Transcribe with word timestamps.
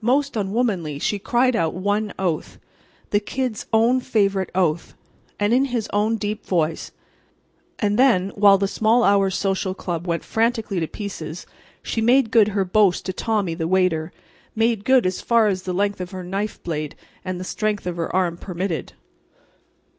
Most 0.00 0.34
unwomanly, 0.34 0.98
she 0.98 1.18
cried 1.18 1.54
out 1.54 1.74
one 1.74 2.14
oath—the 2.18 3.20
Kid's 3.20 3.66
own 3.70 4.00
favorite 4.00 4.48
oath—and 4.54 5.52
in 5.52 5.66
his 5.66 5.90
own 5.92 6.16
deep 6.16 6.46
voice; 6.46 6.90
and 7.78 7.98
then 7.98 8.30
while 8.30 8.56
the 8.56 8.66
Small 8.66 9.04
Hours 9.04 9.34
Social 9.36 9.74
Club 9.74 10.06
went 10.06 10.24
frantically 10.24 10.80
to 10.80 10.86
pieces, 10.86 11.44
she 11.82 12.00
made 12.00 12.30
good 12.30 12.48
her 12.48 12.64
boast 12.64 13.04
to 13.04 13.12
Tommy, 13.12 13.52
the 13.52 13.68
waiter—made 13.68 14.86
good 14.86 15.04
as 15.04 15.20
far 15.20 15.48
as 15.48 15.64
the 15.64 15.74
length 15.74 16.00
of 16.00 16.12
her 16.12 16.24
knife 16.24 16.62
blade 16.62 16.96
and 17.22 17.38
the 17.38 17.44
strength 17.44 17.86
of 17.86 17.96
her 17.98 18.10
arm 18.16 18.38
permitted. 18.38 18.94